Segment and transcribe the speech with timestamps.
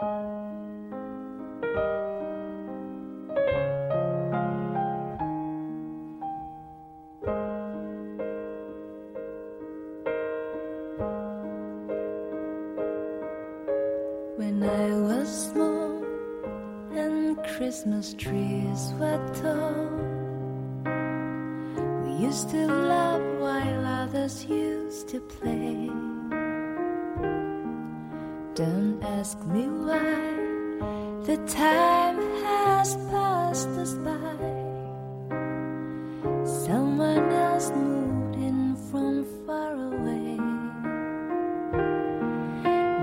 [0.00, 0.12] When
[14.62, 16.04] I was small
[16.92, 19.90] and Christmas trees were tall,
[22.04, 25.90] we used to laugh while others used to play.
[28.58, 30.18] Don't ask me why,
[31.22, 34.34] the time has passed us by.
[36.44, 40.34] Someone else moved in from far away.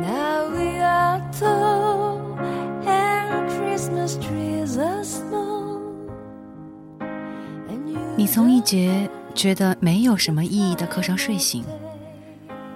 [0.00, 2.34] Now we are tall
[2.88, 5.82] and Christmas trees are small.
[7.68, 11.62] And you 你从一节觉得没有什么意义的课上睡醒，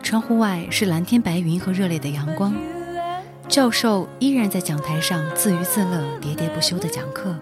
[0.06, 2.54] 窗户外是蓝天白云和热烈的阳光，
[3.48, 7.36] 教授依然在讲台上自娱自乐、喋喋不休地讲课。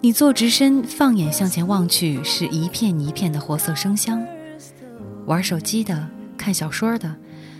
[0.00, 4.24] 你坐直身，放眼向前望去，是一片一片的活色生香。
[5.26, 7.12] 玩手机的、看小说的、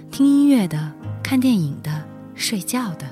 [0.09, 1.91] 听音乐的、看电影的、
[2.37, 3.05] 睡觉的，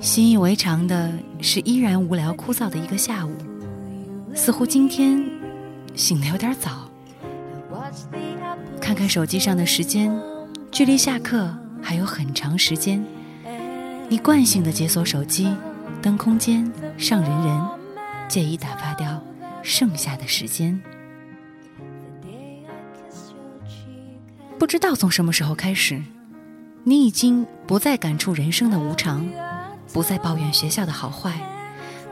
[0.00, 3.32] 习以为常的是依然无聊枯燥的一个下午。
[4.34, 5.22] 似乎今天
[5.94, 6.88] 醒得有点早。
[8.80, 10.14] 看看手机上的时间，
[10.70, 11.52] 距离下课
[11.82, 13.04] 还有很长时间。
[14.08, 15.48] 你惯性的解锁手机，
[16.02, 17.68] 登空间，上人人，
[18.28, 19.22] 借以打发掉
[19.62, 20.80] 剩下的时间。
[24.58, 26.00] 不知道从什么时候开始，
[26.84, 29.26] 你已经不再感触人生的无常，
[29.92, 31.32] 不再抱怨学校的好坏，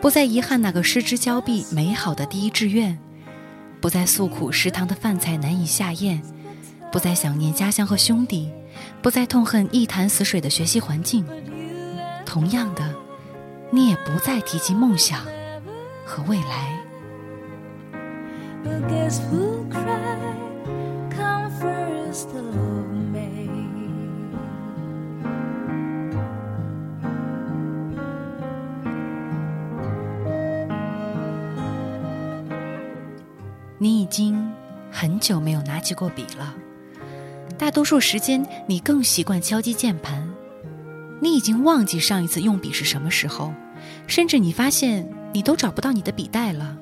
[0.00, 2.98] 不再遗憾那个失之交臂美好的第一志愿，
[3.82, 6.22] 不再诉苦食堂的饭菜难以下咽，
[6.92, 8.48] 不再想念家乡和兄弟，
[9.02, 11.26] 不再痛恨一潭死水的学习环境。
[12.24, 12.94] 同样的，
[13.72, 15.18] 你也不再提及梦想
[16.06, 16.78] 和未来。
[18.64, 19.66] But guess who
[35.02, 36.54] 很久没有拿起过笔了，
[37.58, 40.30] 大多数时间你更习惯敲击键盘。
[41.20, 43.52] 你已经忘记上一次用笔是什么时候，
[44.06, 46.76] 甚至你发现你都找不到你的笔袋了。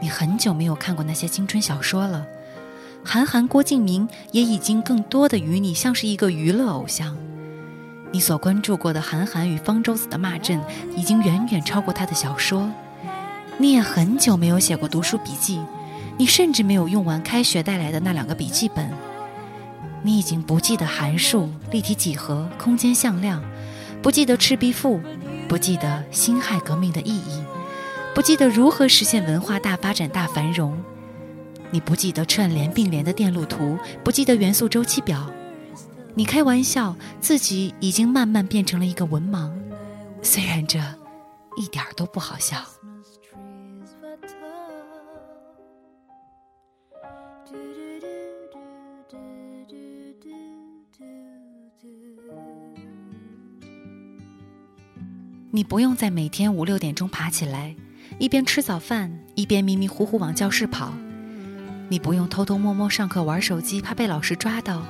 [0.00, 2.26] 你很久没有看过那些青春小说了，
[3.04, 7.16] 韩寒、郭敬明也已经更多的与你像是一个娱乐偶像。
[8.10, 10.60] 你所关注过的韩寒与方舟子的骂阵，
[10.96, 12.68] 已经远远超过他的小说。
[13.58, 15.60] 你也很久没有写过读书笔记，
[16.18, 18.90] 你甚至没有用完开学带来的那两个笔记本。
[20.02, 23.42] 你已经不记得函数、立体几何、空间向量，
[24.00, 25.00] 不记得赤壁赋，
[25.48, 27.42] 不记得辛亥革命的意义，
[28.14, 30.80] 不记得如何实现文化大发展、大繁荣。
[31.72, 35.28] 你不记得串联并联的电路图，不记得元素周期表。
[36.14, 39.50] 你开玩笑，自己已经慢慢变成了一个文盲，
[40.22, 40.78] 虽然这
[41.56, 42.56] 一点儿都不好笑。
[55.56, 57.74] 你不用在每天五六点钟爬起来，
[58.18, 60.92] 一边吃早饭一边迷迷糊糊往教室跑。
[61.88, 64.82] 你不用偷偷摸摸上课玩手机，怕被老师抓到。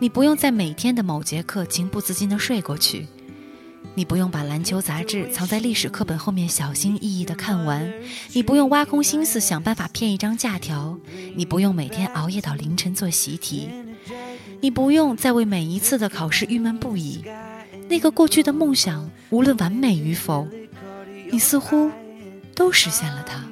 [0.00, 3.06] 你不用在每天的某节课情不自禁地睡过去。
[3.94, 7.88] 你不用把篮球杂志藏在历史课本后面小心翼翼地看完。
[8.32, 10.98] 你不用挖空心思想办法骗一张假条。
[11.36, 13.70] 你不用每天熬夜到凌晨做习题。
[14.60, 17.22] 你不用再为每一次的考试郁闷不已。
[17.88, 20.46] 那个过去的梦想，无论完美与否，
[21.30, 21.90] 你似乎
[22.54, 23.42] 都实现了它。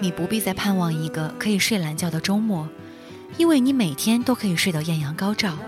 [0.00, 2.68] 你不必再盼望一个可以睡懒觉的周末，
[3.36, 5.58] 因为你每天都可以睡到艳阳高照。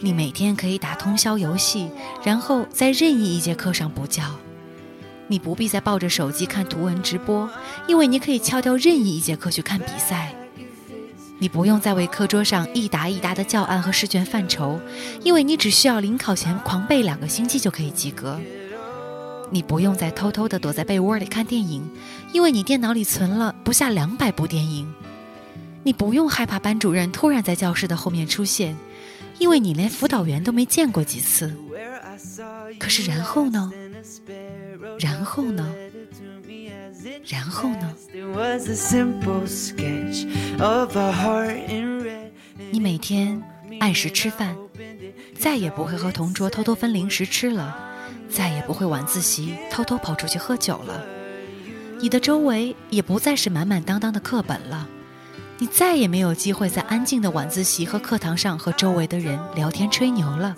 [0.00, 1.88] 你每天可以打通宵游戏，
[2.24, 4.22] 然后在任意一节课上补觉。
[5.28, 7.48] 你不必再抱着手机看图文直播，
[7.86, 10.34] 因为你可以翘掉任意一节课去看比赛。
[11.42, 14.80] 你不用再为课桌上一沓一沓的教案和试卷犯愁，
[15.24, 18.38] 因为你只需要临考前狂背两个星期就可以及格。
[19.50, 21.82] 你不用再偷偷地躲在被窝里看电影，
[22.32, 24.88] 因为你电脑里存了不下两百部电影。
[25.82, 28.76] 你不用害怕班主任突然在教室的后面出现，
[29.40, 31.52] 因为你连辅导员都没见过几次。
[32.78, 33.72] 可是然后呢？
[35.00, 35.66] 然后呢？
[37.26, 37.94] 然后呢.
[42.70, 43.42] 你每天
[43.80, 44.56] 按时吃饭，
[45.38, 47.76] 再也不会和同桌偷偷分零食吃了，
[48.30, 51.04] 再也不会晚自习偷偷跑出去喝酒了。
[52.00, 54.88] 你的周围也不再是满满当当的课本了，
[55.58, 60.56] 你再也没有机会在安静的晚自习和课堂上和周围的人聊天吹牛了。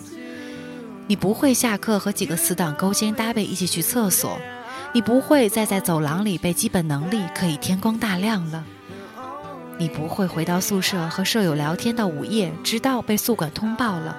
[1.07, 4.39] 你不会下课和几个死党勾肩搭背一起去厕所，
[4.95, 8.63] 你不会再在走廊里被基本能力可以天光大亮了。
[9.77, 14.15] 你不会回到宿舍和舍友聊天到午夜，直到被宿管通报了。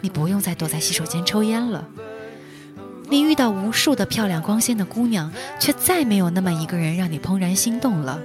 [0.00, 1.86] 你不用再躲在洗手间抽烟了。
[3.08, 5.30] 你遇到无数的漂亮光鲜的姑娘，
[5.60, 8.20] 却再没有那么一个人让你怦然心动了。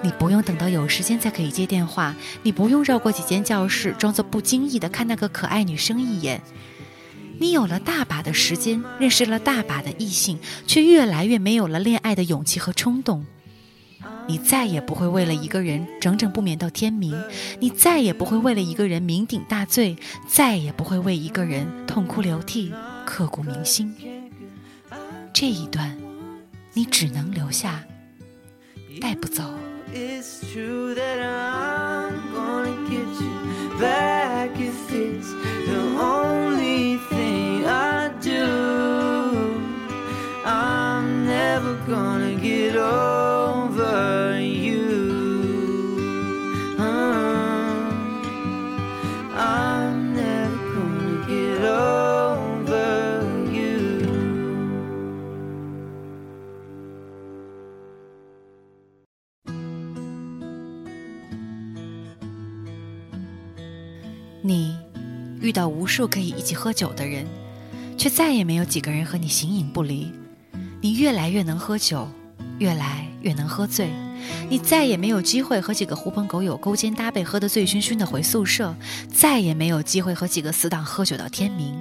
[0.00, 2.14] 你不用等到有时间才可以接电话，
[2.44, 6.40] 你不用绕过几间教室，装作不经意的看那个可爱女生一眼。
[7.42, 13.26] 你有了大把的时间，认识了大把的异性，却越来越没有了恋爱的勇气和冲动。
[14.28, 17.20] 你再也不会为了一个人整整不眠到天明，
[17.58, 19.96] 你再也不会为了一个人酩酊大醉，
[20.28, 22.72] 再也不会为一个人痛哭流涕、
[23.04, 23.92] 刻骨铭心。
[25.34, 25.98] 这一段，
[26.74, 27.82] 你只能留下，
[29.00, 29.42] 带不走。
[65.42, 67.26] 遇到无数可以一起喝酒的人，
[67.98, 70.10] 却再也没有几个人和你形影不离。
[70.80, 72.08] 你越来越能喝酒，
[72.58, 73.90] 越来越能喝醉，
[74.48, 78.74] 你再也没有机会和几个狐朋狗友勾肩搭背喝得醉醺醺的回宿舍，
[79.12, 81.74] 再也没有机会和几个死党喝酒到天明。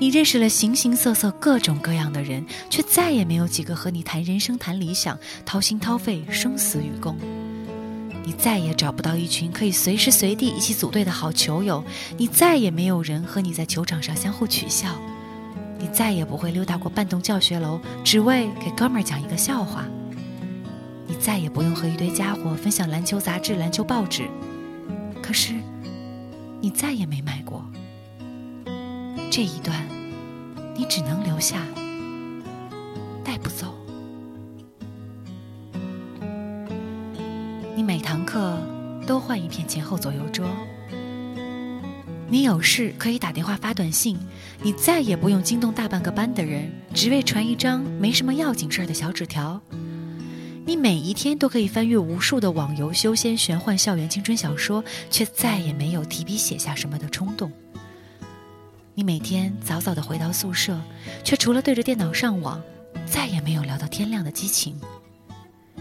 [0.00, 5.16] 你认识了形形色色、各种各样的人，却再也没有几个和你谈人生、谈理想、
[5.46, 7.16] 掏心掏肺、生死与共。
[8.24, 11.84] 你再也找不到一群可以随时随地一起组队的好球友，
[12.16, 14.88] 你再也没有人和你在球场上相互取笑，
[15.78, 19.84] 你再也不会溜达过半栋教学楼，只为给哥们儿讲一个笑话。
[21.06, 24.26] 你再也不用和一堆家伙分享篮球杂志、篮球报纸，
[25.22, 25.52] 可是
[26.60, 27.62] 你再也没买过。
[29.30, 29.86] 这一段，
[30.74, 31.58] 你只能留下，
[39.34, 40.48] 换一片前后左右桌。
[42.28, 44.16] 你有事可以打电话发短信，
[44.62, 49.60] 你再也不用惊动大半个班的人，只为传一张没什么要紧事儿的小纸条。
[50.64, 57.50] 你每一天都可以翻阅无数的网游、修仙、玄幻、校园青春小说，却再也没有提笔写下什么的冲动。
[58.94, 60.80] 你每天早早的回到宿舍，
[61.24, 62.62] 却除了对着电脑上网，
[63.04, 64.78] 再也没有聊到天亮的激情。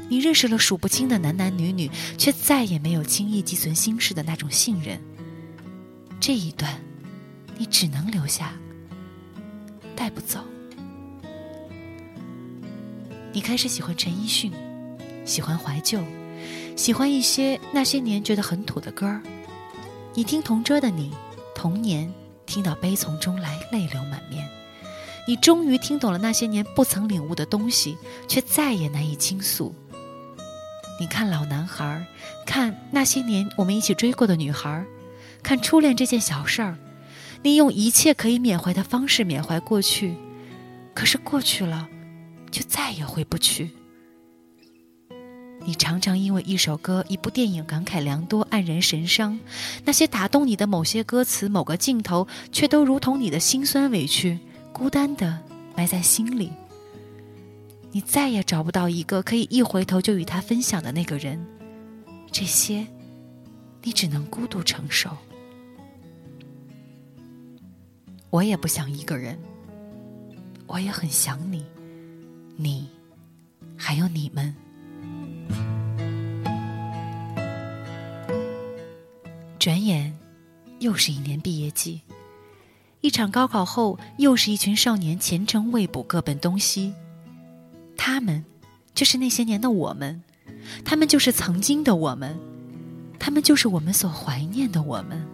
[0.10, 5.02] 你认识了数不清的男男女女，却再也没有轻易寄存心事的那种信任。
[6.20, 6.80] 这一段，
[7.58, 8.54] 你只能留下，
[9.96, 10.40] 带不走。
[13.32, 14.52] 你开始喜欢陈奕迅，
[15.26, 16.00] 喜欢怀旧，
[16.76, 19.22] 喜欢一些那些年觉得很土的歌儿。
[20.14, 21.12] 你听同桌的你，
[21.56, 22.14] 童年
[22.46, 24.48] 听到悲从中来，泪流满面。
[25.28, 29.74] 你终于听懂了那些年不曾领悟的东西，却再也难以倾诉。
[31.04, 32.06] 你看老男孩儿，
[32.46, 34.86] 看那些年我们一起追过的女孩儿，
[35.44, 36.78] 看初恋这件小事儿，
[37.42, 40.16] 你用一切可以缅怀的方式缅怀过去，
[40.94, 41.90] 可是过去了，
[42.50, 43.72] 就再也回不去。
[45.66, 49.38] 你常常因为一首歌、一部电影感慨良多、黯然神伤，
[49.84, 54.40] 那些打动你的某些歌词、某个镜头，却都如同你的辛酸委屈，
[54.72, 55.38] 孤单的
[55.76, 56.54] 埋在心里。
[57.96, 61.40] 你再也找不到一个可以一回头就与他分享的那个人，
[62.32, 62.88] 这些，
[63.84, 65.16] 你只能孤独承受。
[68.32, 69.38] 我也不想一个人，
[70.66, 71.64] 我也很想你，
[72.56, 72.90] 你，
[73.78, 74.56] 还有你们。
[79.60, 80.12] 转眼，
[80.80, 82.02] 又是一年毕业季，
[83.02, 86.92] 一场高考后，又是一群少年前程未卜，各奔东西。
[88.06, 88.44] 他们，
[88.94, 90.22] 就是那些年的我们，
[90.84, 92.38] 他们就是曾经的我们，
[93.18, 95.26] 他们就是我们所怀念的我们。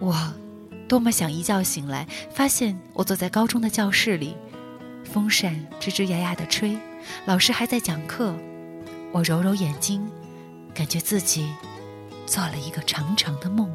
[0.00, 0.16] 我，
[0.88, 4.34] 多么想一觉醒来，发现我坐在高中的教室里，
[5.04, 6.78] 风扇吱吱呀呀的吹，
[7.26, 8.34] 老师还在讲课，
[9.12, 10.02] 我揉揉眼睛，
[10.72, 11.46] 感觉自己
[12.24, 13.70] 做了一个长长的梦。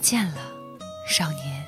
[0.00, 0.38] 见了，
[1.06, 1.66] 少年。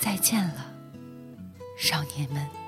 [0.00, 0.64] 再见了，
[1.76, 2.63] 少年们。